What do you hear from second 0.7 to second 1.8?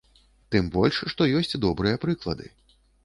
больш што ёсць